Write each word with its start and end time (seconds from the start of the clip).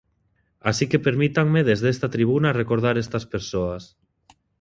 Así 0.69 0.85
que 0.89 1.03
permítanme 1.07 1.61
desde 1.63 1.89
esta 1.93 2.09
tribuna 2.15 2.57
recordar 2.61 2.95
estas 2.97 3.25
persoas. 3.33 3.83